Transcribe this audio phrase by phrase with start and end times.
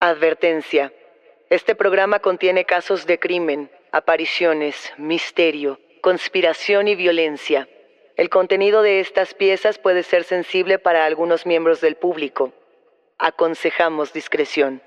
[0.00, 0.92] Advertencia.
[1.50, 7.68] Este programa contiene casos de crimen, apariciones, misterio, conspiración y violencia.
[8.16, 12.52] El contenido de estas piezas puede ser sensible para algunos miembros del público.
[13.18, 14.82] Aconsejamos discreción.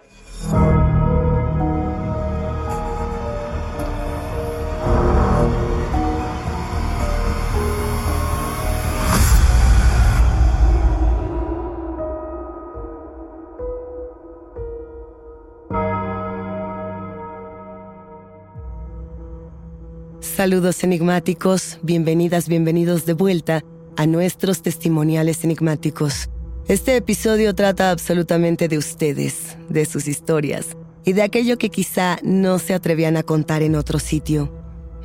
[20.41, 23.63] Saludos enigmáticos, bienvenidas, bienvenidos de vuelta
[23.95, 26.31] a nuestros testimoniales enigmáticos.
[26.67, 30.75] Este episodio trata absolutamente de ustedes, de sus historias
[31.05, 34.51] y de aquello que quizá no se atrevían a contar en otro sitio.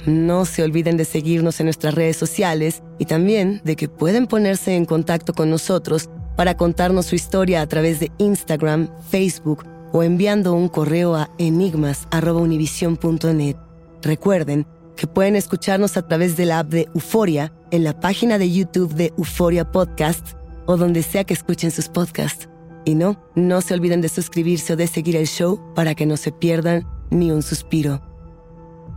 [0.06, 4.74] No se olviden de seguirnos en nuestras redes sociales y también de que pueden ponerse
[4.74, 10.54] en contacto con nosotros para contarnos su historia a través de Instagram, Facebook o enviando
[10.54, 13.56] un correo a enigmas.univision.net.
[14.00, 18.50] Recuerden que pueden escucharnos a través de la app de Euforia, en la página de
[18.50, 20.36] YouTube de Euforia Podcast
[20.66, 22.48] o donde sea que escuchen sus podcasts.
[22.84, 26.16] Y no, no se olviden de suscribirse o de seguir el show para que no
[26.16, 28.00] se pierdan ni un suspiro.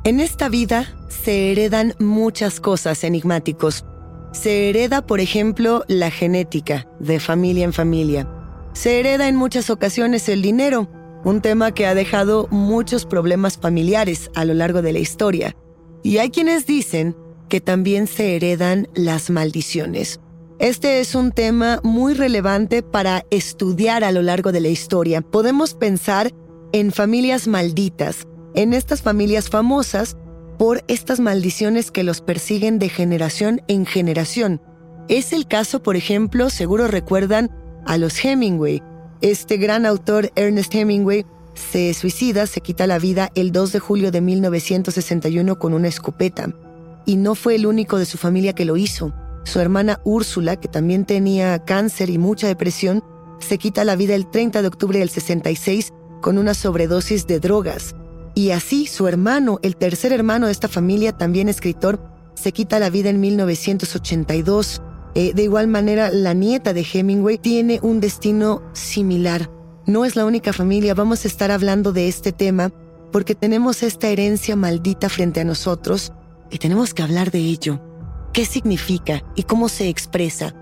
[0.04, 3.86] En esta vida se heredan muchas cosas enigmáticos.
[4.32, 8.28] Se hereda, por ejemplo, la genética, de familia en familia.
[8.74, 10.88] Se hereda en muchas ocasiones el dinero,
[11.26, 15.56] un tema que ha dejado muchos problemas familiares a lo largo de la historia.
[16.04, 17.16] Y hay quienes dicen
[17.50, 20.20] que también se heredan las maldiciones.
[20.60, 25.22] Este es un tema muy relevante para estudiar a lo largo de la historia.
[25.22, 26.32] Podemos pensar
[26.74, 30.18] en familias malditas, en estas familias famosas
[30.58, 34.62] por estas maldiciones que los persiguen de generación en generación.
[35.08, 37.50] Es el caso, por ejemplo, seguro recuerdan
[37.86, 38.84] a los Hemingway.
[39.22, 41.26] Este gran autor Ernest Hemingway
[41.60, 46.54] se suicida, se quita la vida el 2 de julio de 1961 con una escopeta.
[47.06, 49.14] Y no fue el único de su familia que lo hizo.
[49.44, 53.04] Su hermana Úrsula, que también tenía cáncer y mucha depresión,
[53.40, 57.96] se quita la vida el 30 de octubre del 66 con una sobredosis de drogas.
[58.36, 62.00] Y así su hermano, el tercer hermano de esta familia, también escritor,
[62.36, 64.82] se quita la vida en 1982.
[65.16, 69.50] Eh, de igual manera, la nieta de Hemingway tiene un destino similar.
[69.90, 72.72] No es la única familia, vamos a estar hablando de este tema
[73.12, 76.14] porque tenemos esta herencia maldita frente a nosotros
[76.52, 77.82] y tenemos que hablar de ello.
[78.32, 80.54] ¿Qué significa y cómo se expresa?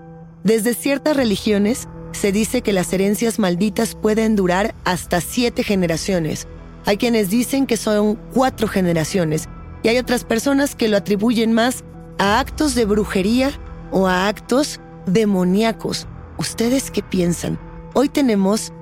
[0.44, 6.48] Desde ciertas religiones se dice que las herencias malditas pueden durar hasta siete generaciones.
[6.86, 9.46] Hay quienes dicen que son cuatro generaciones
[9.82, 11.84] y hay otras personas que lo atribuyen más
[12.16, 13.50] a actos de brujería
[13.90, 16.06] o a actos demoníacos.
[16.38, 17.58] ¿Ustedes qué piensan?
[17.92, 18.72] Hoy tenemos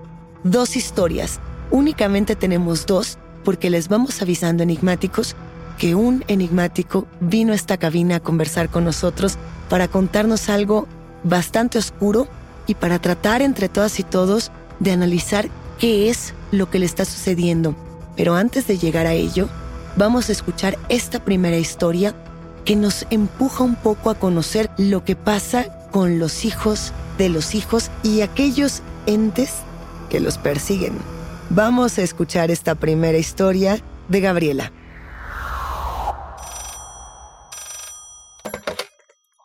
[0.50, 1.40] dos historias
[1.70, 5.34] únicamente tenemos dos porque les vamos avisando enigmáticos
[5.78, 9.36] que un enigmático vino a esta cabina a conversar con nosotros
[9.68, 10.86] para contarnos algo
[11.24, 12.28] bastante oscuro
[12.66, 15.48] y para tratar entre todas y todos de analizar
[15.78, 17.74] qué es lo que le está sucediendo.
[18.16, 19.48] Pero antes de llegar a ello,
[19.96, 22.14] vamos a escuchar esta primera historia
[22.64, 27.54] que nos empuja un poco a conocer lo que pasa con los hijos de los
[27.54, 29.50] hijos y aquellos entes
[30.06, 30.94] que los persiguen.
[31.50, 34.72] Vamos a escuchar esta primera historia de Gabriela.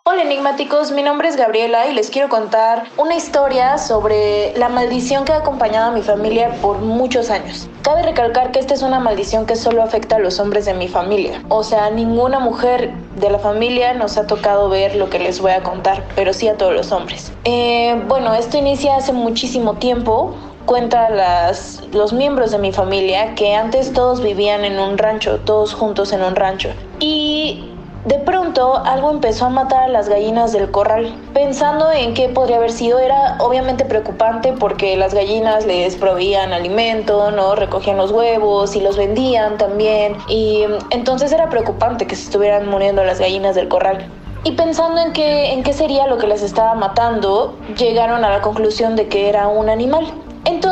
[0.03, 5.23] Hola enigmáticos, mi nombre es Gabriela y les quiero contar una historia sobre la maldición
[5.23, 7.69] que ha acompañado a mi familia por muchos años.
[7.81, 10.87] Cabe recalcar que esta es una maldición que solo afecta a los hombres de mi
[10.87, 11.41] familia.
[11.47, 15.51] O sea, ninguna mujer de la familia nos ha tocado ver lo que les voy
[15.51, 17.31] a contar, pero sí a todos los hombres.
[17.45, 20.35] Eh, bueno, esto inicia hace muchísimo tiempo.
[20.65, 25.73] Cuenta las, los miembros de mi familia que antes todos vivían en un rancho, todos
[25.73, 26.69] juntos en un rancho.
[26.99, 27.71] Y
[28.05, 31.15] de pronto algo empezó a matar a las gallinas del corral.
[31.33, 37.29] Pensando en qué podría haber sido, era obviamente preocupante porque las gallinas les proveían alimento,
[37.31, 37.55] ¿no?
[37.55, 40.17] Recogían los huevos y los vendían también.
[40.27, 44.09] Y entonces era preocupante que se estuvieran muriendo las gallinas del corral.
[44.43, 48.41] Y pensando en qué, en qué sería lo que las estaba matando, llegaron a la
[48.41, 50.11] conclusión de que era un animal.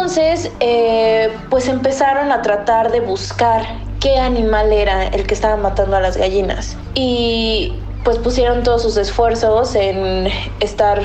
[0.10, 3.62] Entonces, eh, pues empezaron a tratar de buscar
[4.00, 6.76] qué animal era el que estaba matando a las gallinas.
[6.96, 10.28] Y pues pusieron todos sus esfuerzos en
[10.62, 11.00] estar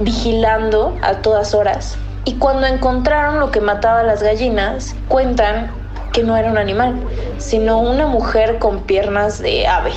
[0.00, 1.96] vigilando a todas horas.
[2.26, 5.70] Y cuando encontraron lo que mataba a las gallinas, cuentan
[6.12, 7.00] que no era un animal,
[7.38, 9.92] sino una mujer con piernas de ave.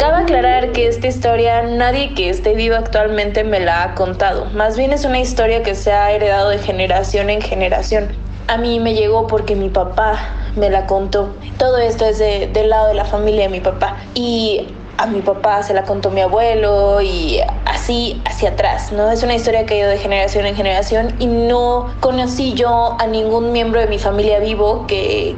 [0.00, 4.74] Cabe aclarar que esta historia nadie que esté vivo actualmente me la ha contado, más
[4.78, 8.08] bien es una historia que se ha heredado de generación en generación.
[8.48, 10.18] A mí me llegó porque mi papá
[10.56, 11.34] me la contó.
[11.58, 13.98] Todo esto es del lado de la familia de mi papá.
[14.14, 19.10] Y a mi papá se la contó mi abuelo y así hacia atrás, ¿no?
[19.10, 23.06] Es una historia que ha ido de generación en generación y no conocí yo a
[23.06, 25.36] ningún miembro de mi familia vivo que,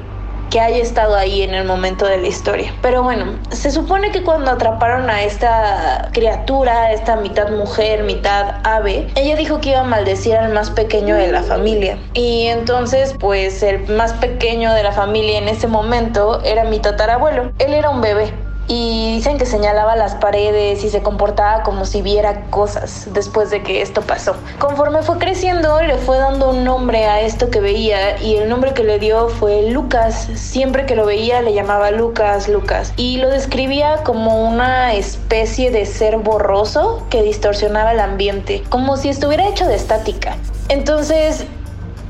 [0.52, 2.74] que haya estado ahí en el momento de la historia.
[2.82, 9.08] Pero bueno, se supone que cuando atraparon a esta criatura, esta mitad mujer, mitad ave,
[9.14, 11.96] ella dijo que iba a maldecir al más pequeño de la familia.
[12.12, 17.52] Y entonces, pues el más pequeño de la familia en ese momento era mi tatarabuelo.
[17.58, 18.30] Él era un bebé
[18.68, 23.62] y dicen que señalaba las paredes y se comportaba como si viera cosas después de
[23.62, 24.36] que esto pasó.
[24.58, 28.72] Conforme fue creciendo, le fue dando un nombre a esto que veía y el nombre
[28.72, 30.28] que le dio fue Lucas.
[30.34, 35.86] Siempre que lo veía le llamaba Lucas, Lucas y lo describía como una especie de
[35.86, 40.36] ser borroso que distorsionaba el ambiente, como si estuviera hecho de estática.
[40.68, 41.44] Entonces,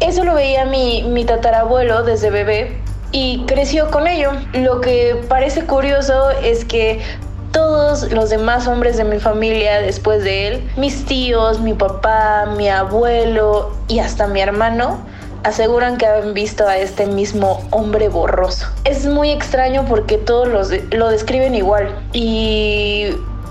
[0.00, 2.81] eso lo veía mi, mi tatarabuelo desde bebé
[3.12, 4.32] y creció con ello.
[4.54, 7.00] Lo que parece curioso es que
[7.52, 12.68] todos los demás hombres de mi familia después de él, mis tíos, mi papá, mi
[12.68, 14.98] abuelo y hasta mi hermano,
[15.44, 18.66] aseguran que han visto a este mismo hombre borroso.
[18.84, 23.10] Es muy extraño porque todos los lo describen igual y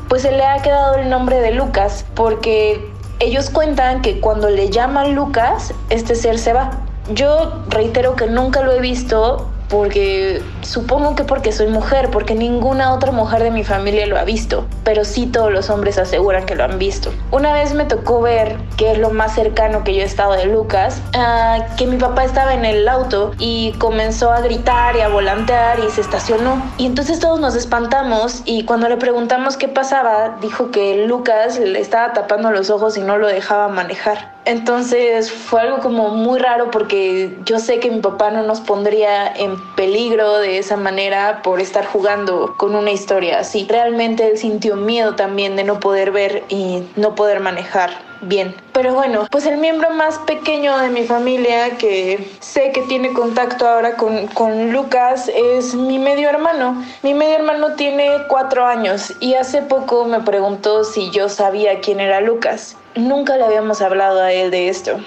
[0.09, 4.69] pues se le ha quedado el nombre de Lucas porque ellos cuentan que cuando le
[4.69, 6.71] llaman Lucas, este ser se va.
[7.13, 12.93] Yo reitero que nunca lo he visto porque supongo que porque soy mujer, porque ninguna
[12.93, 16.55] otra mujer de mi familia lo ha visto, pero sí todos los hombres aseguran que
[16.55, 17.12] lo han visto.
[17.31, 20.45] Una vez me tocó ver, que es lo más cercano que yo he estado de
[20.45, 25.07] Lucas, uh, que mi papá estaba en el auto y comenzó a gritar y a
[25.07, 26.62] volantear y se estacionó.
[26.77, 31.79] Y entonces todos nos espantamos y cuando le preguntamos qué pasaba, dijo que Lucas le
[31.79, 34.30] estaba tapando los ojos y no lo dejaba manejar.
[34.45, 39.27] Entonces fue algo como muy raro porque yo sé que mi papá no nos pondría
[39.27, 43.67] en peligro de esa manera por estar jugando con una historia así.
[43.69, 48.55] Realmente él sintió miedo también de no poder ver y no poder manejar bien.
[48.74, 53.67] Pero bueno, pues el miembro más pequeño de mi familia que sé que tiene contacto
[53.67, 56.83] ahora con, con, Lucas es mi medio hermano.
[57.03, 62.00] Mi medio hermano tiene cuatro años y hace poco me preguntó si yo sabía quién
[62.00, 62.77] era Lucas.
[62.95, 65.00] Nunca le habíamos hablado a él de esto,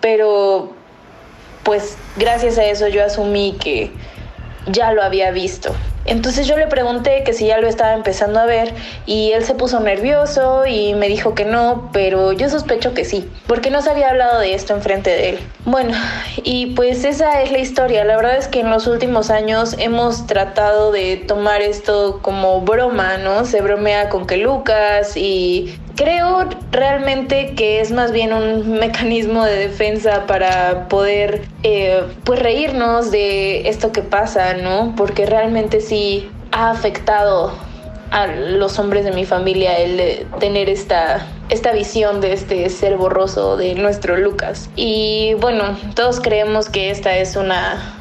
[0.00, 0.72] pero
[1.64, 3.90] pues gracias a eso yo asumí que
[4.66, 5.74] ya lo había visto.
[6.06, 8.74] Entonces yo le pregunté que si ya lo estaba empezando a ver
[9.06, 13.26] y él se puso nervioso y me dijo que no, pero yo sospecho que sí,
[13.46, 15.38] porque no se había hablado de esto enfrente de él.
[15.64, 15.94] Bueno,
[16.42, 18.04] y pues esa es la historia.
[18.04, 23.16] La verdad es que en los últimos años hemos tratado de tomar esto como broma,
[23.16, 23.46] ¿no?
[23.46, 29.56] Se bromea con que Lucas y Creo realmente que es más bien un mecanismo de
[29.68, 34.94] defensa para poder eh, pues reírnos de esto que pasa, ¿no?
[34.96, 37.52] Porque realmente sí ha afectado
[38.10, 43.56] a los hombres de mi familia el tener esta, esta visión de este ser borroso
[43.56, 44.70] de nuestro Lucas.
[44.76, 47.96] Y bueno, todos creemos que esta es una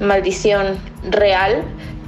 [0.00, 1.62] maldición real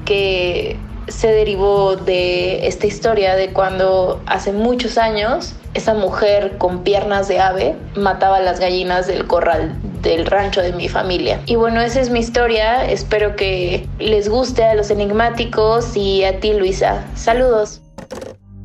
[0.05, 0.77] que
[1.09, 7.41] se derivó de esta historia de cuando hace muchos años esa mujer con piernas de
[7.41, 11.41] ave mataba las gallinas del corral del rancho de mi familia.
[11.47, 12.89] Y bueno, esa es mi historia.
[12.89, 17.05] Espero que les guste a los enigmáticos y a ti, Luisa.
[17.17, 17.81] Saludos.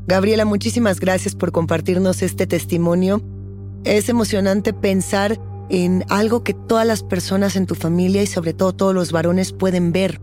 [0.05, 3.22] Gabriela, muchísimas gracias por compartirnos este testimonio.
[3.86, 8.74] Es emocionante pensar en algo que todas las personas en tu familia y sobre todo
[8.74, 10.19] todos los varones pueden ver.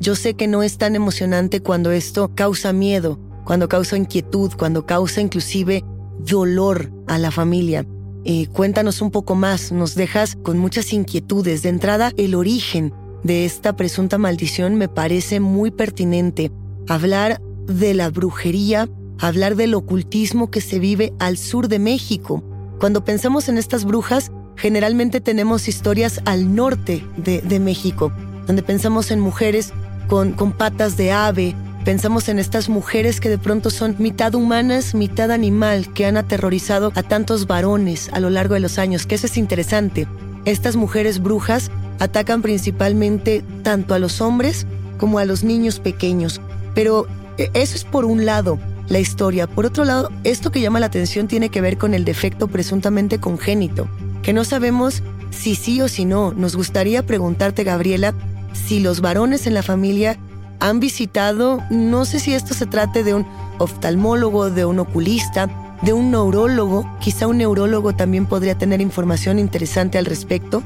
[0.00, 4.86] Yo sé que no es tan emocionante cuando esto causa miedo, cuando causa inquietud, cuando
[4.86, 5.84] causa inclusive
[6.18, 7.86] dolor a la familia.
[8.24, 11.62] Eh, cuéntanos un poco más, nos dejas con muchas inquietudes.
[11.62, 16.50] De entrada, el origen de esta presunta maldición me parece muy pertinente.
[16.88, 18.88] Hablar de la brujería,
[19.18, 22.42] hablar del ocultismo que se vive al sur de México.
[22.78, 28.12] Cuando pensamos en estas brujas, generalmente tenemos historias al norte de, México,
[28.46, 29.72] donde pensamos en mujeres
[30.10, 35.30] con, patas de ave, Pensamos en estas mujeres que de pronto son mitad humanas, mitad
[35.30, 39.26] animal, que han aterrorizado a tantos varones a lo largo de los años, que eso
[39.26, 40.06] es interesante.
[40.44, 44.66] Estas mujeres brujas atacan principalmente tanto a los hombres
[44.98, 46.42] como a los niños pequeños.
[46.74, 47.06] Pero
[47.38, 49.46] eh, eso es por un lado la historia.
[49.46, 53.20] Por otro lado, esto que llama la atención tiene que ver con el defecto presuntamente
[53.20, 53.88] congénito,
[54.22, 56.34] que no sabemos si sí o si no.
[56.34, 58.14] Nos gustaría preguntarte, Gabriela,
[58.52, 60.18] si los varones en la familia
[60.60, 63.26] han visitado, no sé si esto se trate de un
[63.58, 65.48] oftalmólogo, de un oculista,
[65.82, 70.62] de un neurólogo, quizá un neurólogo también podría tener información interesante al respecto,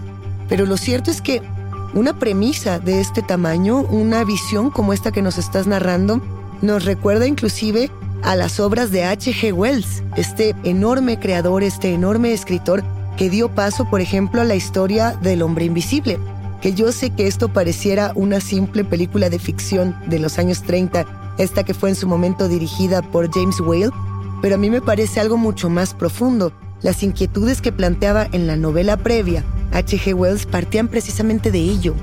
[0.49, 1.41] pero lo cierto es que
[1.95, 6.21] una premisa de este tamaño, una visión como esta que nos estás narrando,
[6.61, 7.91] nos recuerda inclusive
[8.23, 9.53] a las obras de H.G.
[9.53, 12.83] Wells, este enorme creador, este enorme escritor
[13.17, 16.19] que dio paso, por ejemplo, a la historia del hombre invisible
[16.65, 21.35] que yo sé que esto pareciera una simple película de ficción de los años 30,
[21.37, 23.91] esta que fue en su momento dirigida por James Whale,
[24.41, 26.55] pero a mí me parece algo mucho más profundo.
[26.81, 30.15] Las inquietudes que planteaba en la novela previa, H.G.
[30.15, 31.95] Wells partían precisamente de ello,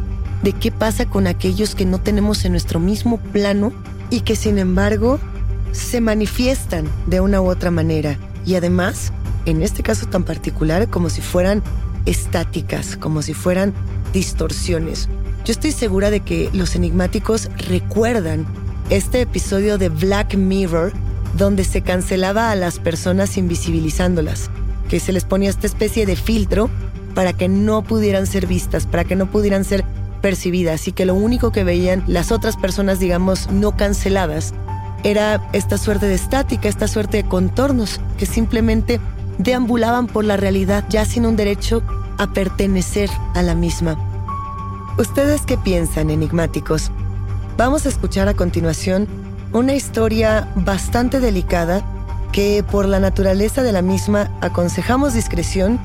[0.44, 3.74] de qué pasa con aquellos que no tenemos en nuestro mismo plano
[4.12, 5.20] y que sin embargo
[5.72, 8.15] se manifiestan de una u otra manera.
[8.46, 9.12] Y además,
[9.48, 11.63] en este caso tan particular, como si fueran
[12.05, 13.74] estáticas, como si fueran
[14.13, 15.10] distorsiones.
[15.46, 18.46] Yo estoy segura de que los enigmáticos recuerdan
[18.89, 20.93] este episodio de Black Mirror
[21.38, 24.50] donde se cancelaba a las personas invisibilizándolas,
[24.89, 26.70] que se les ponía esta especie de filtro
[27.15, 29.84] para que no pudieran ser vistas, para que no pudieran ser
[30.22, 34.53] percibidas y que lo único que veían las otras personas, digamos, no canceladas,
[35.03, 39.00] era esta suerte de estática, esta suerte de contornos que simplemente
[39.44, 41.82] deambulaban por la realidad ya sin un derecho
[42.18, 43.98] a pertenecer a la misma.
[44.98, 46.92] ¿Ustedes qué piensan, enigmáticos?
[47.58, 49.08] Vamos a escuchar a continuación
[49.54, 51.84] una historia bastante delicada
[52.32, 55.80] que por la naturaleza de la misma aconsejamos discreción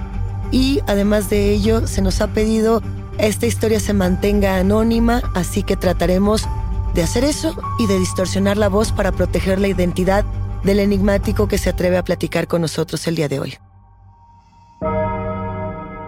[0.53, 2.83] y además de ello se nos ha pedido
[3.19, 6.47] esta historia se mantenga anónima, así que trataremos
[6.95, 10.25] de hacer eso y de distorsionar la voz para proteger la identidad
[10.67, 13.59] del enigmático que se atreve a platicar con nosotros el día de hoy.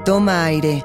[0.04, 0.84] Toma aire.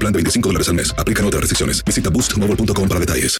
[0.00, 0.92] plan de 25 dólares al mes.
[0.98, 1.84] Aplican otras restricciones.
[1.84, 3.39] Visita boostmobile.com para detalles.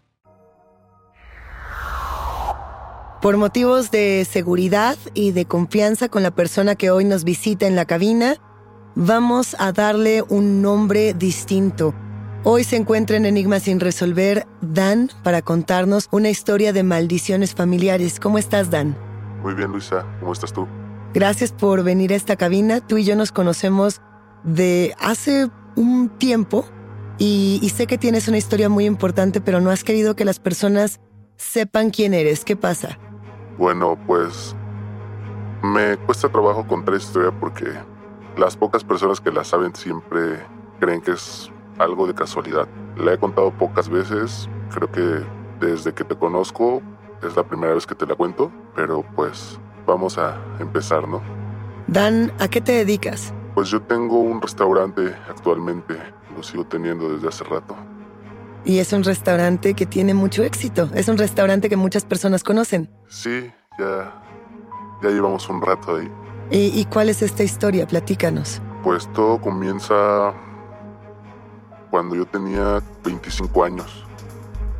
[3.21, 7.75] Por motivos de seguridad y de confianza con la persona que hoy nos visita en
[7.75, 8.37] la cabina,
[8.95, 11.93] vamos a darle un nombre distinto.
[12.43, 18.19] Hoy se encuentra en Enigma sin resolver Dan para contarnos una historia de maldiciones familiares.
[18.19, 18.97] ¿Cómo estás, Dan?
[19.43, 20.03] Muy bien, Luisa.
[20.19, 20.67] ¿Cómo estás tú?
[21.13, 22.81] Gracias por venir a esta cabina.
[22.81, 24.01] Tú y yo nos conocemos
[24.43, 26.65] de hace un tiempo
[27.19, 30.39] y, y sé que tienes una historia muy importante, pero no has querido que las
[30.39, 30.99] personas
[31.37, 32.43] sepan quién eres.
[32.43, 32.97] ¿Qué pasa?
[33.57, 34.55] Bueno, pues
[35.63, 37.65] me cuesta trabajo contar esta historia porque
[38.37, 40.45] las pocas personas que la saben siempre
[40.79, 42.67] creen que es algo de casualidad.
[42.97, 45.25] La he contado pocas veces, creo que
[45.65, 46.81] desde que te conozco
[47.21, 51.21] es la primera vez que te la cuento, pero pues vamos a empezar, ¿no?
[51.87, 53.33] Dan, ¿a qué te dedicas?
[53.53, 55.95] Pues yo tengo un restaurante actualmente,
[56.35, 57.75] lo sigo teniendo desde hace rato.
[58.63, 60.89] Y es un restaurante que tiene mucho éxito.
[60.93, 62.89] Es un restaurante que muchas personas conocen.
[63.11, 64.23] Sí, ya,
[65.03, 66.09] ya llevamos un rato ahí.
[66.49, 67.85] ¿Y, y cuál es esta historia?
[67.85, 68.61] Platícanos.
[68.83, 70.33] Pues todo comienza
[71.89, 74.05] cuando yo tenía 25 años.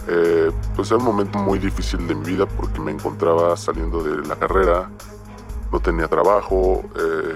[0.08, 4.26] Eh, pues era un momento muy difícil de mi vida porque me encontraba saliendo de
[4.26, 4.90] la carrera,
[5.70, 7.36] no tenía trabajo, eh,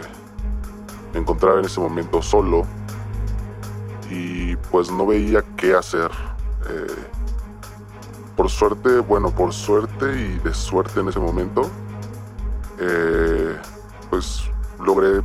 [1.14, 2.64] me encontraba en ese momento solo
[4.10, 6.10] y pues no veía qué hacer.
[6.70, 6.88] Eh,
[8.36, 11.70] por suerte, bueno, por suerte y de suerte en ese momento,
[12.80, 13.56] eh,
[14.10, 14.52] pues
[14.84, 15.22] logré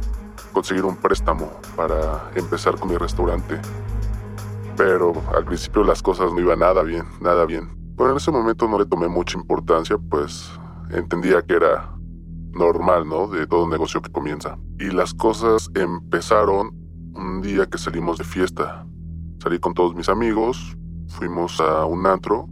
[0.52, 3.60] conseguir un préstamo para empezar con mi restaurante.
[4.76, 7.68] Pero al principio las cosas no iban nada bien, nada bien.
[7.96, 10.50] Pero en ese momento no le tomé mucha importancia, pues
[10.90, 11.92] entendía que era
[12.52, 13.26] normal, ¿no?
[13.26, 14.56] De todo negocio que comienza.
[14.78, 16.70] Y las cosas empezaron
[17.14, 18.86] un día que salimos de fiesta.
[19.42, 20.76] Salí con todos mis amigos,
[21.08, 22.48] fuimos a un antro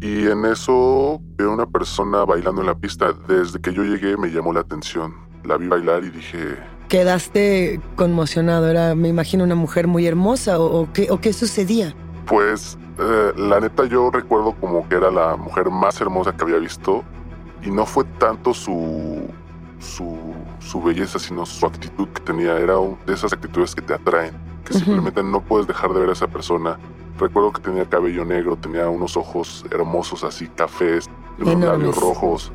[0.00, 3.12] y en eso veo una persona bailando en la pista.
[3.28, 5.14] Desde que yo llegué me llamó la atención.
[5.44, 6.56] La vi bailar y dije...
[6.88, 11.94] Quedaste conmocionado, era, me imagino, una mujer muy hermosa o, o qué, o qué sucedía.
[12.26, 16.58] Pues eh, la neta yo recuerdo como que era la mujer más hermosa que había
[16.58, 17.04] visto
[17.62, 19.22] y no fue tanto su,
[19.80, 20.16] su,
[20.60, 22.56] su belleza, sino su actitud que tenía.
[22.58, 26.10] Era un, de esas actitudes que te atraen, que simplemente no puedes dejar de ver
[26.10, 26.78] a esa persona.
[27.18, 31.68] Recuerdo que tenía cabello negro, tenía unos ojos hermosos así, cafés, unos Enormes.
[31.68, 32.52] labios rojos.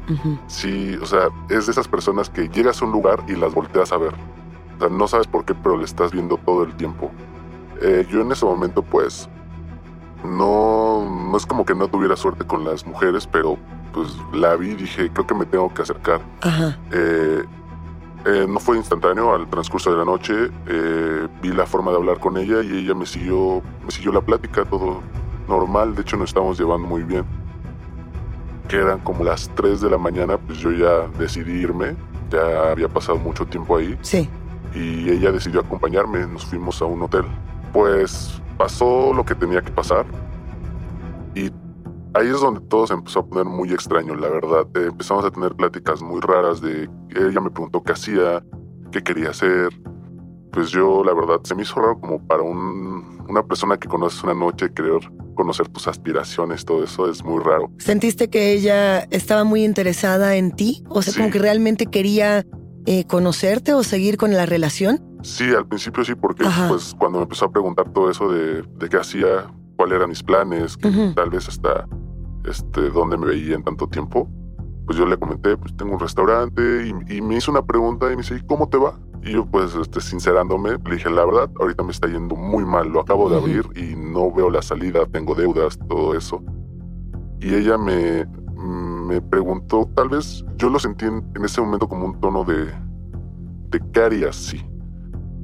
[0.48, 3.92] Sí, o sea, es de esas personas que llegas a un lugar y las volteas
[3.92, 4.14] a ver.
[4.78, 7.12] O sea, no sabes por qué, pero le estás viendo todo el tiempo.
[7.82, 9.28] Eh, yo en ese momento, pues,
[10.24, 13.58] no, no es como que no tuviera suerte con las mujeres, pero
[13.94, 16.22] pues la vi y dije, creo que me tengo que acercar.
[16.42, 16.78] Ajá.
[16.92, 17.44] Eh,
[18.26, 22.20] eh, no fue instantáneo, al transcurso de la noche eh, vi la forma de hablar
[22.20, 25.02] con ella y ella me siguió, me siguió la plática, todo
[25.48, 27.26] normal, de hecho nos estábamos llevando muy bien.
[28.68, 31.96] Que eran como las 3 de la mañana, pues yo ya decidí irme,
[32.30, 34.30] ya había pasado mucho tiempo ahí Sí.
[34.74, 37.26] y ella decidió acompañarme, nos fuimos a un hotel.
[37.74, 40.06] Pues pasó lo que tenía que pasar
[41.36, 41.50] y
[42.14, 44.68] ahí es donde todo se empezó a poner muy extraño, la verdad.
[44.76, 48.44] Eh, empezamos a tener pláticas muy raras de ella me preguntó qué hacía,
[48.92, 49.70] qué quería hacer.
[50.52, 54.22] Pues yo, la verdad, se me hizo raro como para un- una persona que conoces
[54.24, 55.00] una noche, querer
[55.36, 57.72] conocer tus aspiraciones, todo eso es muy raro.
[57.78, 60.84] ¿Sentiste que ella estaba muy interesada en ti?
[60.90, 62.46] O sea, como que realmente quería
[62.88, 65.00] eh, conocerte o seguir con la relación.
[65.22, 66.68] Sí, al principio sí, porque Ajá.
[66.68, 70.22] pues cuando me empezó a preguntar todo eso de, de qué hacía, cuáles eran mis
[70.22, 71.88] planes, que tal vez hasta
[72.46, 74.30] este, dónde me veía en tanto tiempo,
[74.86, 76.62] pues yo le comenté, pues tengo un restaurante
[77.10, 79.00] y, y me hizo una pregunta y me dice, "¿Y ¿cómo te va?
[79.24, 82.90] Y yo pues este, sincerándome, le dije, la verdad, ahorita me está yendo muy mal,
[82.90, 83.46] lo acabo de Ujú.
[83.46, 86.44] abrir y no veo la salida, tengo deudas, todo eso.
[87.40, 92.06] Y ella me, me preguntó, tal vez yo lo sentí en, en ese momento como
[92.06, 92.66] un tono de,
[93.72, 94.64] de ¿qué harías si?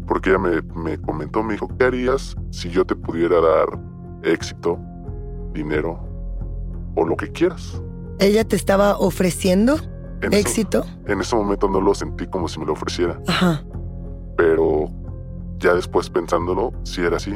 [0.08, 3.96] Porque ella me, me comentó, me dijo, ¿qué harías si yo te pudiera dar
[4.32, 4.78] éxito,
[5.54, 6.00] dinero
[6.96, 7.82] o lo que quieras?
[8.20, 9.76] ¿Ella te estaba ofreciendo
[10.22, 10.84] En ese- éxito?
[11.06, 13.63] en ese momento no lo sentí como si me lo ofreciera, Ajá.
[14.36, 14.90] pero
[15.60, 17.36] ya después pensándolo, sí era así.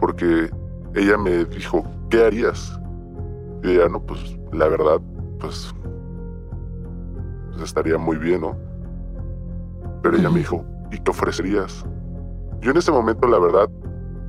[0.00, 0.50] Porque
[0.94, 2.78] ella me dijo, ¿qué harías?
[3.64, 5.00] Y ella, no, pues la verdad,
[5.40, 5.74] pues,
[7.50, 8.56] pues, estaría muy bien, ¿no?
[10.02, 11.84] Pero ella me dijo, ¿y qué ofrecerías?
[12.60, 13.68] Yo en ese momento, la verdad,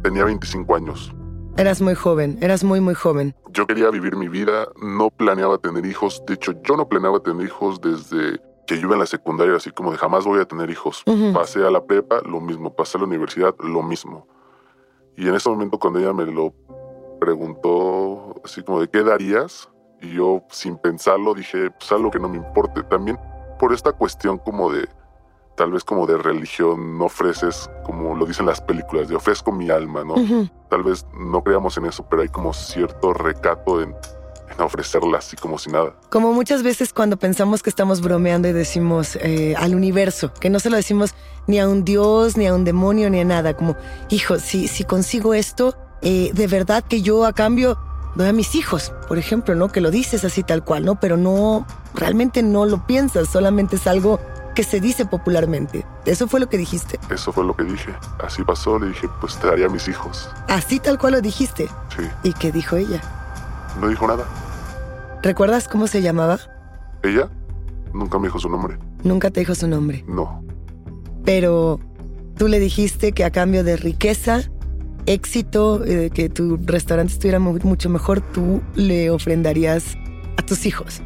[0.03, 1.15] tenía 25 años.
[1.59, 3.35] Eras muy joven, eras muy, muy joven.
[3.51, 6.23] Yo quería vivir mi vida, no planeaba tener hijos.
[6.25, 9.69] De hecho, yo no planeaba tener hijos desde que yo iba en la secundaria, así
[9.69, 11.03] como de jamás voy a tener hijos.
[11.33, 12.73] Pasé a la prepa, lo mismo.
[12.73, 14.25] Pasé a la universidad, lo mismo.
[15.17, 16.53] Y en ese momento, cuando ella me lo
[17.19, 19.67] preguntó, así como de qué darías,
[20.01, 22.83] y yo sin pensarlo dije, pues algo que no me importe.
[22.83, 23.19] También
[23.59, 24.87] por esta cuestión como de,
[25.59, 29.69] tal vez como de religión, no ofreces, como lo dicen las películas, de ofrezco mi
[29.69, 30.15] alma, ¿no?
[30.69, 33.93] Tal vez no creamos en eso, pero hay como cierto recato en,
[34.49, 35.93] en ofrecerla así como si nada.
[36.11, 40.61] Como muchas veces cuando pensamos que estamos bromeando y decimos eh, al universo, que no
[40.61, 41.13] se lo decimos
[41.45, 43.75] ni a un dios, ni a un demonio, ni a nada, como,
[44.09, 47.77] hijo, si, si consigo esto, eh, de verdad que yo a cambio
[48.15, 49.67] doy a mis hijos, por ejemplo, ¿no?
[49.67, 51.01] Que lo dices así tal cual, ¿no?
[51.01, 54.21] Pero no, realmente no lo piensas, solamente es algo
[54.55, 55.85] que se dice popularmente.
[56.05, 56.99] ¿Eso fue lo que dijiste?
[57.09, 57.93] Eso fue lo que dije.
[58.23, 60.29] Así pasó, le dije, pues te daría a mis hijos.
[60.47, 61.67] Así tal cual lo dijiste.
[61.95, 63.01] Sí, ¿Y qué dijo ella?
[63.79, 64.25] no dijo nada.
[65.21, 66.39] ¿Recuerdas cómo se llamaba?
[67.03, 67.29] Ella
[67.93, 68.77] nunca me dijo su nombre.
[69.03, 70.03] Nunca te dijo su nombre.
[70.07, 70.43] No,
[71.23, 71.79] pero
[72.37, 74.41] tú le dijiste que a cambio de riqueza,
[75.05, 79.95] éxito, eh, que tu restaurante estuviera mu- mucho mejor, tú le ofrendarías
[80.37, 81.01] a tus hijos,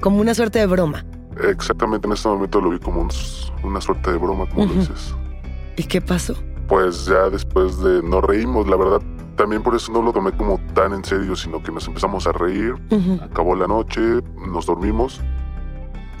[0.00, 1.04] como una suerte de broma.
[1.48, 3.10] Exactamente en ese momento lo vi como un-
[3.62, 5.14] una suerte de broma, como lo dices.
[5.76, 6.34] ¿Y qué pasó?
[6.68, 9.00] Pues ya después de nos reímos, la verdad,
[9.36, 12.32] también por eso no lo tomé como tan en serio, sino que nos empezamos a
[12.32, 12.74] reír.
[13.22, 14.00] Acabó la noche,
[14.46, 15.20] nos dormimos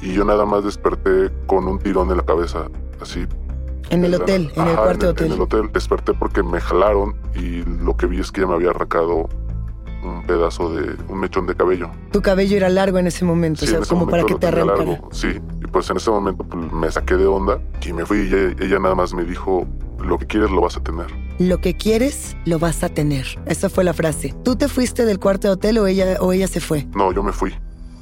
[0.02, 2.66] y yo nada más desperté con un tirón en la cabeza,
[3.00, 3.26] así.
[3.90, 5.32] En el hotel, en el cuarto de En hotel.
[5.32, 8.70] el hotel desperté porque me jalaron y lo que vi es que ella me había
[8.70, 9.28] arrancado
[10.04, 11.90] un pedazo de un mechón de cabello.
[12.12, 14.84] Tu cabello era largo en ese momento, Sí, o sea, como para que te arrancara.
[14.84, 15.28] largo, Sí,
[15.62, 18.54] y pues en ese momento pues, me saqué de onda y me fui y ella,
[18.60, 19.66] ella nada más me dijo,
[19.98, 21.06] lo que quieres lo vas a tener.
[21.38, 23.26] Lo que quieres, lo vas a tener.
[23.46, 24.34] Esa fue la frase.
[24.44, 26.86] ¿Tú te fuiste del cuarto de hotel o ella, o ella se fue?
[26.94, 27.52] No, yo me fui.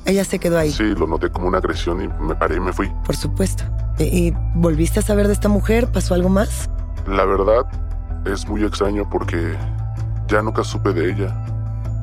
[0.04, 2.72] Ella se quedó ahí, Sí, lo noté como una agresión y me paré y me
[2.72, 2.90] fui.
[3.06, 3.62] por supuesto.
[3.98, 5.86] ¿Y, y volviste a saber de esta mujer?
[5.92, 6.68] ¿Pasó algo más?
[7.06, 7.64] La verdad
[8.26, 9.56] es muy extraño porque
[10.28, 11.41] ya nunca supe de ella.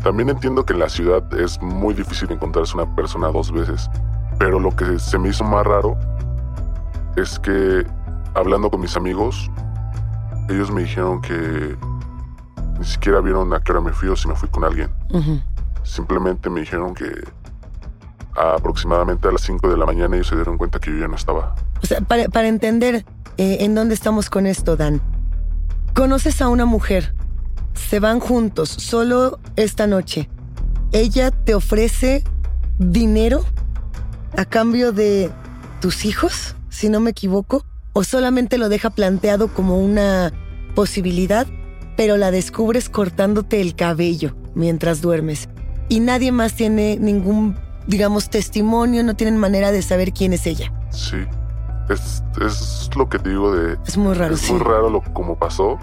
[0.03, 3.89] También entiendo que en la ciudad es muy difícil encontrarse una persona dos veces,
[4.37, 5.97] pero lo que se me hizo más raro
[7.15, 7.85] es que
[8.33, 9.49] hablando con mis amigos,
[10.49, 11.77] ellos me dijeron que
[12.79, 14.89] ni siquiera vieron a qué hora me fui o si me fui con alguien.
[15.83, 17.09] Simplemente me dijeron que
[18.35, 21.15] aproximadamente a las 5 de la mañana ellos se dieron cuenta que yo ya no
[21.15, 21.55] estaba.
[21.83, 23.05] O sea, para, para entender
[23.37, 25.01] eh, en dónde estamos con esto, Dan.
[25.93, 27.13] Conoces a una mujer,
[27.89, 30.29] se van juntos, solo esta noche.
[30.91, 32.23] Ella te ofrece
[32.77, 33.43] dinero
[34.37, 35.31] a cambio de
[35.81, 40.31] tus hijos, si no me equivoco, o solamente lo deja planteado como una
[40.75, 41.47] posibilidad,
[41.97, 45.49] pero la descubres cortándote el cabello mientras duermes.
[45.89, 50.71] Y nadie más tiene ningún, digamos, testimonio, no tienen manera de saber quién es ella.
[50.91, 51.17] Sí.
[51.89, 53.75] Es, es lo que digo de...
[53.87, 54.53] Es muy raro, Es sí.
[54.53, 55.79] muy raro lo como pasó.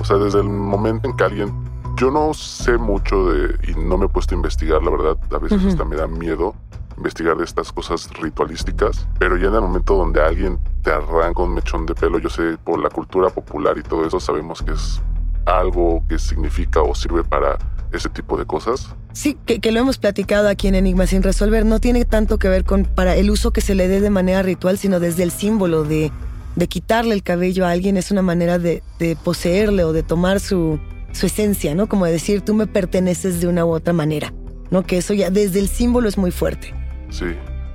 [0.00, 1.70] O sea, desde el momento en que alguien...
[1.96, 3.56] Yo no sé mucho de...
[3.68, 5.18] Y no me he puesto a investigar, la verdad.
[5.32, 6.54] A veces hasta me da miedo
[6.96, 9.06] investigar de estas cosas ritualísticas.
[9.18, 12.56] Pero ya en el momento donde alguien te arranca un mechón de pelo, yo sé,
[12.64, 15.00] por la cultura popular y todo eso, sabemos que es
[15.46, 17.58] algo que significa o sirve para
[17.92, 18.94] ese tipo de cosas.
[19.12, 21.66] Sí, que, que lo hemos platicado aquí en Enigma sin resolver.
[21.66, 24.42] No tiene tanto que ver con para el uso que se le dé de manera
[24.42, 26.12] ritual, sino desde el símbolo de,
[26.56, 27.96] de quitarle el cabello a alguien.
[27.96, 30.78] Es una manera de, de poseerle o de tomar su,
[31.12, 31.88] su esencia, ¿no?
[31.88, 34.32] Como de decir, tú me perteneces de una u otra manera,
[34.70, 34.82] ¿no?
[34.84, 36.74] Que eso ya desde el símbolo es muy fuerte.
[37.10, 37.26] Sí,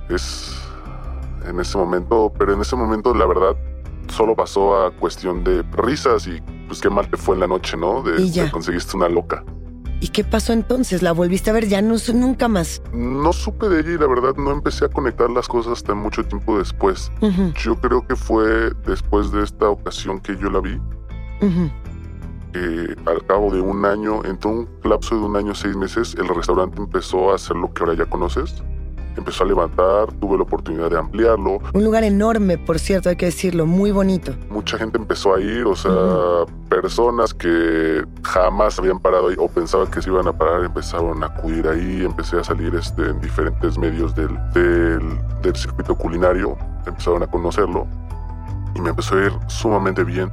[0.08, 0.54] es
[1.48, 3.56] en ese momento, pero en ese momento la verdad
[4.08, 7.76] solo pasó a cuestión de risas y pues qué mal te fue en la noche,
[7.76, 8.02] ¿no?
[8.02, 8.44] De, Y ya.
[8.44, 9.44] de conseguiste una loca.
[10.00, 11.02] ¿Y qué pasó entonces?
[11.02, 12.82] ¿La volviste a ver ya no, nunca más?
[12.92, 16.24] No supe de ella y la verdad no empecé a conectar las cosas hasta mucho
[16.24, 17.10] tiempo después.
[17.62, 20.78] Yo creo que fue después de esta ocasión que yo la vi,
[22.52, 26.28] que al cabo de un año, entre un lapso de un año, seis meses, el
[26.28, 28.62] restaurante empezó a hacer lo que ahora ya conoces.
[29.16, 31.58] Empezó a levantar, tuve la oportunidad de ampliarlo.
[31.72, 34.32] Un lugar enorme, por cierto, hay que decirlo, muy bonito.
[34.50, 35.90] Mucha gente empezó a ir, o sea,
[36.68, 41.26] personas que jamás habían parado ahí o pensaban que se iban a parar, empezaron a
[41.26, 47.22] acudir ahí, empecé a salir este, en diferentes medios del, del, del circuito culinario, empezaron
[47.22, 47.86] a conocerlo
[48.74, 50.30] y me empezó a ir sumamente bien.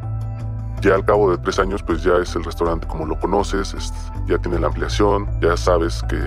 [0.82, 3.94] Ya al cabo de tres años, pues ya es el restaurante como lo conoces, es-
[4.28, 6.18] ya tiene la ampliación, ya sabes que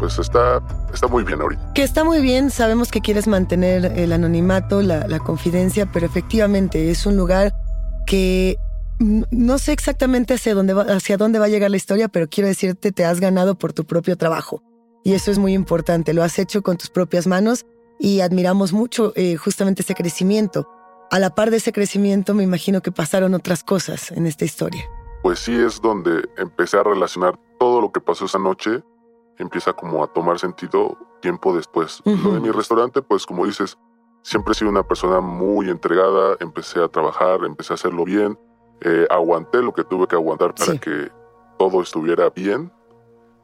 [0.00, 0.60] pues está,
[0.92, 1.72] está muy bien ahorita.
[1.74, 6.90] Que está muy bien, sabemos que quieres mantener el anonimato, la, la confidencia, pero efectivamente
[6.90, 7.54] es un lugar
[8.06, 8.56] que
[8.98, 12.48] no sé exactamente hacia dónde, va, hacia dónde va a llegar la historia, pero quiero
[12.48, 14.62] decirte, te has ganado por tu propio trabajo.
[15.04, 17.64] Y eso es muy importante, lo has hecho con tus propias manos
[17.98, 20.68] y admiramos mucho eh, justamente ese crecimiento.
[21.10, 24.82] A la par de ese crecimiento, me imagino que pasaron otras cosas en esta historia.
[25.22, 28.82] Pues sí es donde empecé a relacionar todo lo que pasó esa noche,
[29.42, 32.02] empieza como a tomar sentido tiempo después.
[32.04, 33.78] Lo de mi restaurante, pues como dices,
[34.22, 38.38] siempre he sido una persona muy entregada, empecé a trabajar, empecé a hacerlo bien,
[38.82, 41.10] eh, aguanté lo que tuve que aguantar para que
[41.58, 42.72] todo estuviera bien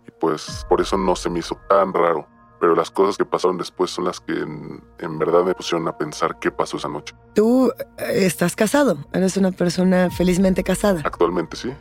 [0.07, 2.27] y pues por eso no se me hizo tan raro.
[2.59, 5.99] Pero las cosas que pasaron después son las que en, en verdad me pusieron a
[5.99, 7.15] pensar qué pasó esa noche.
[7.35, 11.03] Tú eh, estás casado, eres una persona felizmente casada.
[11.05, 11.75] Actualmente sí.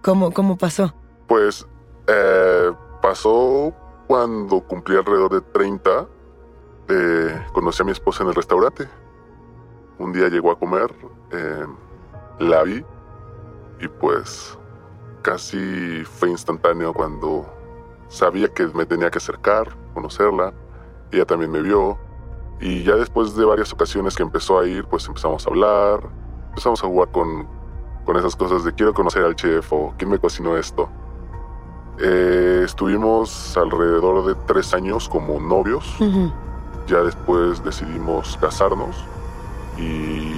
[0.00, 0.94] ¿Cómo, cómo pasó?
[1.26, 1.66] Pues
[2.06, 2.70] eh,
[3.12, 3.74] pasó
[4.06, 6.08] cuando cumplí alrededor de 30.
[6.88, 8.88] eh, conocí a mi esposa en el restaurante.
[9.98, 10.90] Un día llegó a comer,
[11.30, 11.66] eh,
[12.38, 12.82] la vi
[13.80, 14.58] y pues
[15.20, 17.44] casi fue instantáneo cuando
[18.08, 20.54] sabía que me tenía que acercar, conocerla.
[21.10, 21.98] Ella también me vio
[22.60, 26.00] y ya después de varias ocasiones que empezó a ir, pues empezamos a hablar,
[26.48, 27.46] empezamos a jugar con,
[28.06, 30.88] con esas cosas de quiero conocer al chef o quién me cocinó esto.
[31.98, 35.96] Eh, estuvimos alrededor de tres años como novios.
[36.86, 38.96] Ya después decidimos casarnos
[39.78, 40.32] y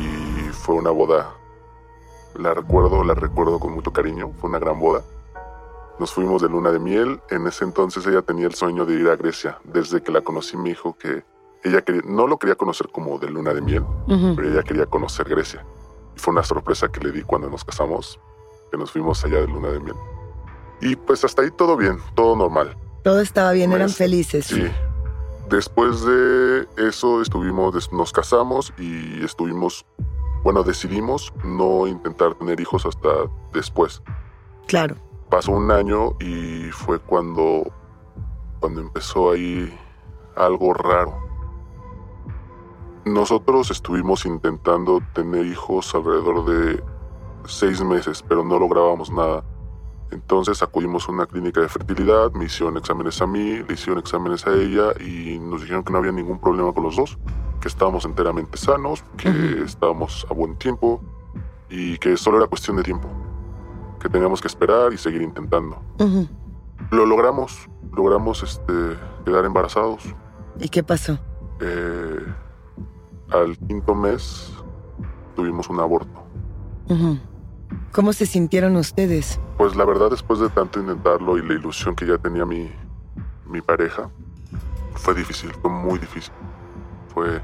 [0.52, 1.30] fue una boda.
[2.36, 4.32] La recuerdo, la recuerdo con mucho cariño.
[4.40, 5.02] Fue una gran boda.
[5.98, 7.20] Nos fuimos de luna de miel.
[7.30, 9.58] En ese entonces ella tenía el sueño de ir a Grecia.
[9.64, 11.24] Desde que la conocí me dijo que
[11.62, 15.28] ella quería, no lo quería conocer como de luna de miel, pero ella quería conocer
[15.28, 15.64] Grecia.
[16.14, 18.20] Y fue una sorpresa que le di cuando nos casamos,
[18.70, 19.96] que nos fuimos allá de luna de miel.
[20.84, 22.76] Y pues hasta ahí todo bien, todo normal.
[23.02, 24.46] Todo estaba bien, eran felices.
[24.46, 24.66] Sí.
[25.48, 29.86] Después de eso estuvimos, nos casamos y estuvimos,
[30.42, 33.08] bueno, decidimos no intentar tener hijos hasta
[33.54, 34.02] después.
[34.66, 34.96] Claro.
[35.30, 37.64] Pasó un año y fue cuando,
[38.60, 39.74] cuando empezó ahí
[40.36, 41.16] algo raro.
[43.06, 46.82] Nosotros estuvimos intentando tener hijos alrededor de
[47.46, 49.44] seis meses, pero no lográbamos nada.
[50.10, 54.46] Entonces acudimos a una clínica de fertilidad, me hicieron exámenes a mí, le hicieron exámenes
[54.46, 57.18] a ella y nos dijeron que no había ningún problema con los dos,
[57.60, 61.02] que estábamos enteramente sanos, que estábamos a buen tiempo
[61.68, 63.08] y que solo era cuestión de tiempo,
[64.00, 65.82] que teníamos que esperar y seguir intentando.
[66.90, 68.72] Lo logramos, logramos este,
[69.24, 70.02] quedar embarazados.
[70.60, 71.18] ¿Y qué pasó?
[71.60, 72.24] Eh,
[73.30, 74.52] al quinto mes
[75.34, 76.22] tuvimos un aborto.
[77.92, 79.40] ¿Cómo se sintieron ustedes?
[79.56, 82.70] Pues la verdad, después de tanto intentarlo y la ilusión que ya tenía mi,
[83.46, 84.10] mi pareja,
[84.94, 86.32] fue difícil, fue muy difícil.
[87.12, 87.40] Fue,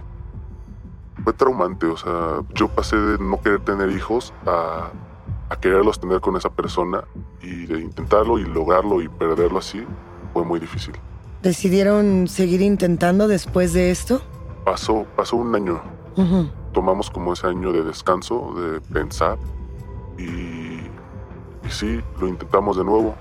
[1.22, 4.90] fue traumante, o sea, yo pasé de no querer tener hijos a,
[5.48, 7.04] a quererlos tener con esa persona
[7.42, 9.84] y de intentarlo y lograrlo y perderlo así,
[10.32, 10.94] fue muy difícil.
[11.42, 14.20] ¿Decidieron seguir intentando después de esto?
[14.64, 15.80] Pasó, pasó un año,
[16.72, 19.38] tomamos como ese año de descanso, de pensar
[20.20, 23.14] y, y sí, lo intentamos de nuevo.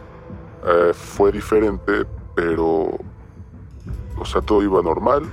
[0.66, 2.98] Eh, fue diferente, pero,
[4.18, 5.24] o sea, todo iba normal.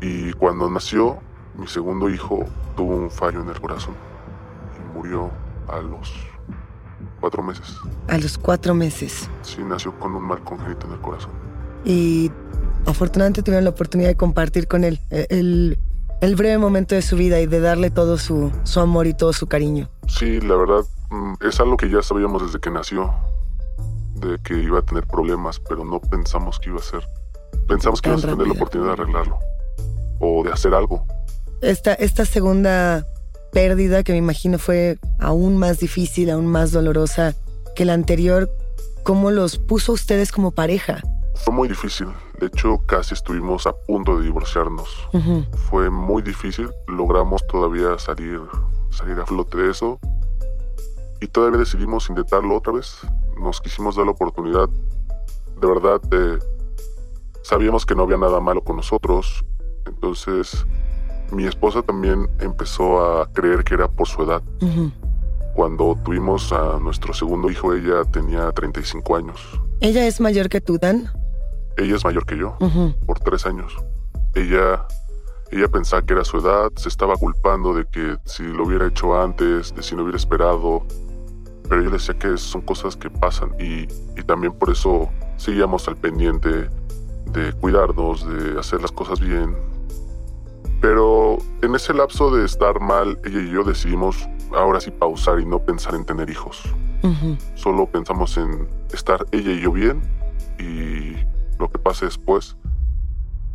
[0.00, 1.18] Y cuando nació,
[1.56, 2.44] mi segundo hijo
[2.76, 3.94] tuvo un fallo en el corazón
[4.76, 5.30] y murió
[5.68, 6.12] a los
[7.20, 7.76] cuatro meses.
[8.08, 9.28] A los cuatro meses.
[9.42, 11.32] Sí, nació con un mal congénito en el corazón.
[11.84, 12.30] Y
[12.86, 15.26] afortunadamente tuvieron la oportunidad de compartir con él eh,
[16.20, 19.32] el, breve momento de su vida y de darle todo su, su amor y todo
[19.32, 19.88] su cariño.
[20.08, 23.12] Sí, la verdad, mm, es algo que ya sabíamos desde que nació,
[24.14, 27.06] de que iba a tener problemas, pero no pensamos que iba a ser.
[27.68, 29.38] Pensamos que íbamos a tener la oportunidad de arreglarlo
[30.20, 31.04] o de hacer algo.
[31.60, 33.06] Esta, esta segunda
[33.52, 37.34] pérdida, que me imagino fue aún más difícil, aún más dolorosa
[37.74, 38.50] que la anterior,
[39.02, 41.00] ¿cómo los puso ustedes como pareja?
[41.34, 45.08] Fue muy difícil, de hecho casi estuvimos a punto de divorciarnos.
[45.70, 48.40] Fue muy difícil, logramos todavía salir,
[48.90, 49.98] salir a flote de eso
[51.20, 52.98] y todavía decidimos intentarlo otra vez.
[53.40, 54.68] Nos quisimos dar la oportunidad
[55.60, 56.38] de verdad de
[57.42, 59.44] sabíamos que no había nada malo con nosotros.
[59.86, 60.66] Entonces,
[61.30, 64.42] mi esposa también empezó a creer que era por su edad.
[65.54, 69.40] Cuando tuvimos a nuestro segundo hijo, ella tenía 35 años.
[69.80, 71.10] ¿Ella es mayor que tú, Dan?
[71.76, 72.56] Ella es mayor que yo,
[73.06, 73.76] por tres años.
[74.34, 74.86] Ella,
[75.50, 79.20] ella pensaba que era su edad, se estaba culpando de que si lo hubiera hecho
[79.20, 80.82] antes, de si no hubiera esperado.
[81.68, 85.88] Pero yo le decía que son cosas que pasan y, y también por eso seguíamos
[85.88, 86.70] al pendiente
[87.32, 89.56] de cuidarnos, de hacer las cosas bien.
[90.80, 95.46] Pero en ese lapso de estar mal, ella y yo decidimos ahora sí pausar y
[95.46, 96.62] no pensar en tener hijos.
[97.54, 100.02] Solo pensamos en estar ella y yo bien
[100.58, 101.14] y
[101.58, 102.56] lo que pase después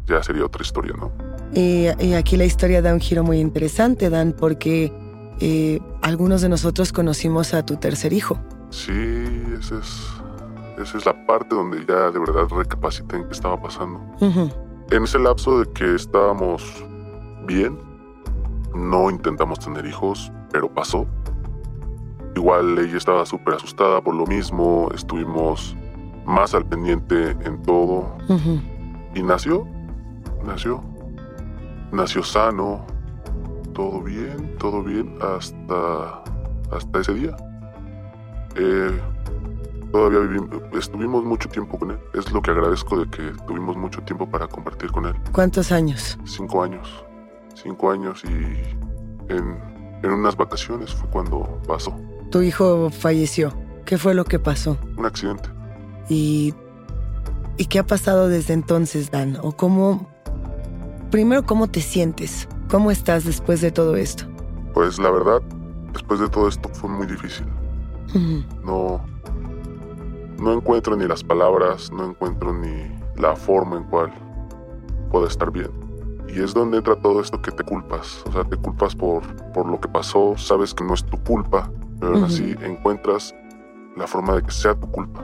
[0.08, 1.12] ya sería otra historia, ¿no?
[1.54, 4.92] Y, aquí la historia da un giro muy interesante, Dan, porque
[5.40, 8.40] eh, algunos de nosotros conocimos a tu tercer hijo.
[8.70, 8.92] Sí,
[9.60, 10.08] esa es,
[10.80, 14.02] esa es la parte donde ya de verdad recapacité en qué estaba pasando.
[14.90, 16.64] En ese lapso de que estábamos
[17.46, 17.78] bien,
[18.74, 21.06] no intentamos tener hijos, pero pasó.
[22.36, 25.76] Igual ella estaba súper asustada por lo mismo, estuvimos
[26.32, 28.17] más al pendiente en todo.
[29.13, 29.67] Y nació,
[30.44, 30.82] nació.
[31.91, 32.86] Nació sano,
[33.74, 36.24] todo bien, todo bien hasta,
[36.72, 37.36] hasta ese día.
[38.56, 38.98] Eh,
[39.91, 40.20] todavía
[40.72, 42.00] estuvimos mucho tiempo con él.
[42.13, 45.15] Es lo que agradezco de que tuvimos mucho tiempo para compartir con él.
[45.34, 46.17] ¿Cuántos años?
[46.24, 47.04] Cinco años.
[47.56, 48.30] Cinco años y
[49.32, 49.60] en,
[50.02, 51.94] en unas vacaciones fue cuando pasó.
[52.30, 53.54] Tu hijo falleció.
[53.84, 54.78] ¿Qué fue lo que pasó?
[54.96, 55.50] Un accidente.
[56.10, 56.54] ¿Y,
[57.58, 59.38] ¿Y qué ha pasado desde entonces, Dan?
[59.42, 60.10] ¿O cómo...
[61.10, 62.48] Primero, ¿cómo te sientes?
[62.70, 64.26] ¿Cómo estás después de todo esto?
[64.74, 65.42] Pues la verdad,
[65.94, 67.48] después de todo esto fue muy difícil.
[68.64, 69.04] No...
[70.40, 74.12] No encuentro ni las palabras, no encuentro ni la forma en cual
[75.12, 75.70] pueda estar bien.
[76.28, 78.24] Y es donde entra todo esto que te culpas.
[78.28, 81.70] O sea, te culpas por, por lo que pasó, sabes que no es tu culpa,
[82.00, 83.36] pero así encuentras
[83.96, 85.24] la forma de que sea tu culpa.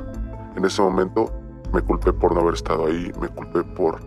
[0.57, 1.31] En ese momento
[1.71, 3.99] me culpé por no haber estado ahí, me culpé por,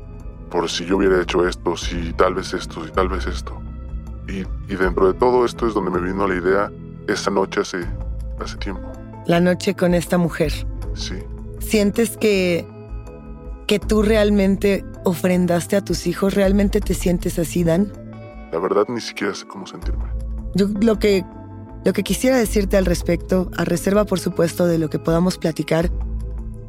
[0.50, 3.56] por si yo hubiera hecho esto, si tal vez esto, si tal vez esto.
[4.26, 4.40] Y,
[4.72, 6.72] y dentro de todo esto es donde me vino la idea
[7.06, 7.86] esa noche hace,
[8.40, 8.82] hace tiempo.
[9.26, 10.52] La noche con esta mujer.
[10.94, 11.14] Sí.
[11.60, 12.66] ¿Sientes que,
[13.68, 16.34] que tú realmente ofrendaste a tus hijos?
[16.34, 17.92] ¿Realmente te sientes así, Dan?
[18.50, 20.04] La verdad ni siquiera sé cómo sentirme.
[20.56, 21.24] Yo lo que
[21.84, 25.90] lo que quisiera decirte al respecto, a reserva por supuesto de lo que podamos platicar,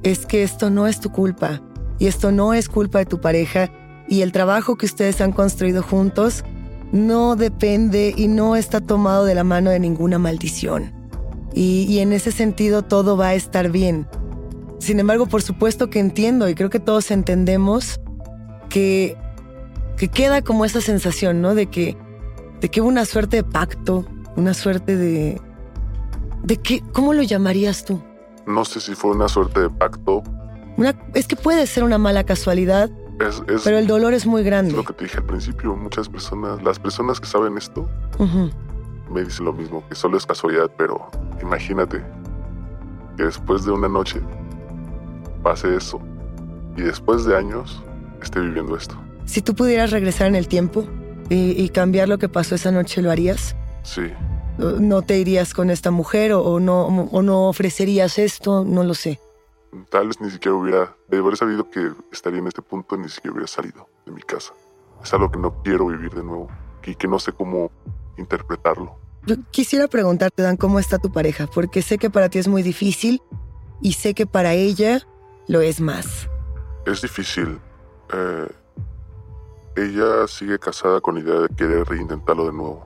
[0.03, 1.61] es que esto no es tu culpa
[1.99, 3.71] y esto no es culpa de tu pareja
[4.07, 6.43] y el trabajo que ustedes han construido juntos
[6.91, 10.93] no depende y no está tomado de la mano de ninguna maldición.
[11.53, 14.07] Y, en ese sentido todo va a estar bien.
[14.79, 17.99] Sin embargo, por supuesto que entiendo y creo que todos entendemos
[18.69, 19.17] que,
[19.97, 21.55] que queda como esa sensación, ¿no?
[21.55, 21.97] De que,
[22.61, 25.41] de que hubo una suerte de pacto una suerte de...
[26.43, 26.81] ¿De qué?
[26.93, 28.01] ¿Cómo lo llamarías tú?
[28.45, 30.23] No sé si fue una suerte de pacto.
[31.13, 32.89] es que puede ser una mala casualidad,
[33.63, 34.71] pero el dolor es muy grande.
[34.71, 37.87] Es lo que te dije al principio, muchas personas, las personas que saben esto,
[39.09, 41.09] me dicen lo mismo, que solo es casualidad, pero
[41.41, 42.03] imagínate
[43.17, 44.21] que después de una noche
[45.43, 45.99] pase eso
[46.77, 47.83] y después de años
[48.21, 48.95] esté viviendo esto.
[49.25, 50.85] Si tú pudieras regresar en el tiempo
[51.29, 53.55] y cambiar lo que pasó esa noche, ¿lo harías?
[53.83, 54.11] Sí.
[54.57, 58.63] ¿No te irías con esta mujer o, no, o no ofrecerías esto?
[58.63, 59.19] No lo sé.
[59.89, 63.33] Tal vez ni siquiera hubiera, de haber sabido que estaría en este punto, ni siquiera
[63.33, 64.53] hubiera salido de mi casa.
[65.03, 66.49] Es algo que no quiero vivir de nuevo
[66.83, 67.71] y que no sé cómo
[68.17, 68.97] interpretarlo.
[69.25, 71.47] Yo quisiera preguntarte, Dan, ¿cómo está tu pareja?
[71.47, 73.21] Porque sé que para ti es muy difícil
[73.81, 75.07] y sé que para ella
[75.47, 76.27] lo es más.
[76.85, 77.59] Es difícil.
[78.13, 78.47] Eh,
[79.75, 82.85] ella sigue casada con la idea de querer reintentarlo de nuevo.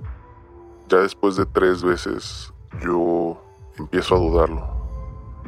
[0.89, 3.41] Ya después de tres veces yo
[3.77, 4.75] empiezo a dudarlo.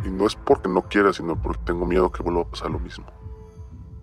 [0.05, 2.79] Y no es porque no quiera, sino porque tengo miedo que vuelva a pasar lo
[2.79, 3.05] mismo.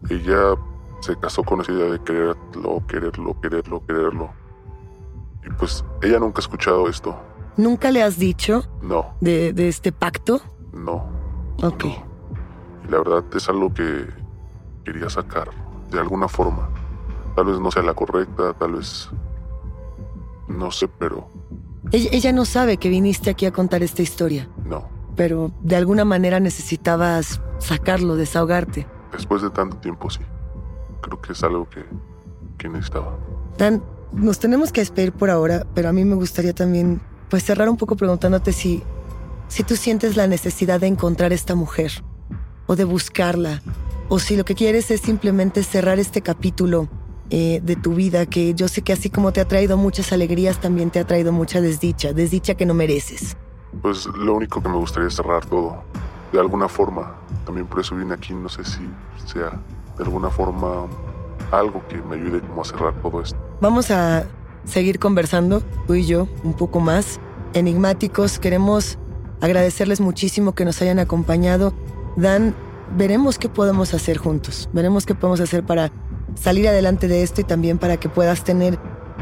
[0.09, 0.57] Ella
[1.01, 4.31] se casó con esa idea de quererlo, quererlo, quererlo, quererlo.
[5.47, 7.17] Y pues ella nunca ha escuchado esto.
[7.57, 8.65] ¿Nunca le has dicho?
[8.83, 9.15] No.
[9.21, 10.41] ¿De, este pacto?
[10.73, 11.07] No.
[11.63, 11.85] Ok.
[11.85, 14.07] Y la verdad es algo que
[14.85, 15.51] quería sacar
[15.91, 16.69] de alguna forma.
[17.37, 19.11] Tal vez no sea la correcta, tal vez
[20.49, 21.29] no sé, pero...
[21.93, 24.49] Ella, no sabe que viniste aquí a contar esta historia.
[24.65, 24.89] No.
[25.17, 28.87] Pero de alguna manera necesitabas sacarlo, desahogarte.
[29.13, 30.21] Después de tanto tiempo, sí.
[31.03, 31.85] Creo que es algo que,
[32.57, 33.19] que necesitaba.
[33.59, 33.83] Dan,
[34.13, 37.77] nos tenemos que despedir por ahora, pero a mí me gustaría también pues cerrar un
[37.77, 38.83] poco preguntándote si,
[39.49, 41.93] si tú sientes la necesidad de encontrar esta mujer
[42.67, 43.63] o de buscarla
[44.09, 46.89] o si lo que quieres es simplemente cerrar este capítulo
[47.31, 50.61] eh, de tu vida, que yo sé que así como te ha traído muchas alegrías,
[50.61, 53.37] también te ha traído mucha desdicha, desdicha que no mereces.
[53.83, 55.83] Pues lo único que me gustaría es cerrar todo,
[56.33, 57.17] de alguna forma.
[57.45, 58.89] También por eso vine aquí, no sé si
[59.27, 59.61] sea
[59.97, 60.87] de alguna forma
[61.51, 63.39] algo que me ayude como a cerrar todo esto.
[63.61, 64.27] Vamos a
[64.65, 67.21] seguir conversando, tú y yo, un poco más.
[67.55, 68.99] Enigmáticos, queremos
[69.41, 71.73] agradecerles muchísimo que nos hayan acompañado.
[72.17, 72.55] Dan,
[72.97, 75.91] veremos qué podemos hacer juntos, veremos qué podemos hacer para
[76.35, 78.79] salir adelante de esto y también para que puedas tener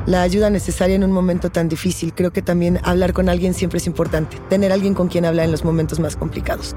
[0.06, 2.12] la ayuda necesaria en un momento tan difícil.
[2.14, 5.52] Creo que también hablar con alguien siempre es importante, tener alguien con quien hablar en
[5.52, 6.74] los momentos más complicados.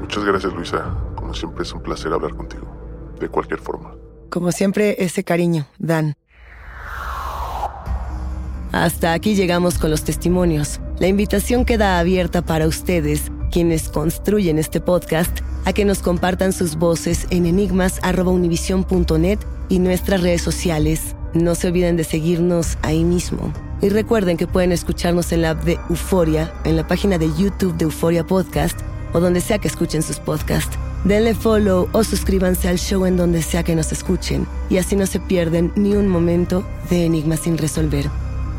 [0.00, 2.66] Muchas gracias Luisa, como siempre es un placer hablar contigo,
[3.20, 3.94] de cualquier forma.
[4.30, 6.16] Como siempre, ese cariño, Dan.
[8.72, 10.80] Hasta aquí llegamos con los testimonios.
[10.98, 16.76] La invitación queda abierta para ustedes, quienes construyen este podcast, a que nos compartan sus
[16.76, 19.38] voces en enigmas.univision.net
[19.72, 21.16] y nuestras redes sociales.
[21.32, 23.54] No se olviden de seguirnos ahí mismo.
[23.80, 27.74] Y recuerden que pueden escucharnos en la app de Euforia, en la página de YouTube
[27.78, 28.78] de Euforia Podcast
[29.14, 30.76] o donde sea que escuchen sus podcasts.
[31.04, 35.06] Denle follow o suscríbanse al show en donde sea que nos escuchen y así no
[35.06, 38.10] se pierden ni un momento de Enigmas sin resolver.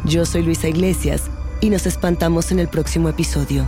[0.05, 1.29] Yo soy Luisa Iglesias
[1.61, 3.67] y nos espantamos en el próximo episodio.